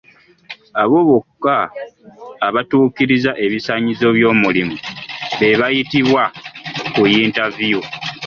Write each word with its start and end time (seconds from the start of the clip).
Abo 0.81 0.97
bokka 1.07 1.57
abatuukiriza 2.47 3.31
ebisaanyizo 3.45 4.07
by'omulimu 4.17 4.75
be 5.37 5.49
bayitibwa 5.59 6.23
ku 6.93 7.01
yintaaviyu. 7.11 7.81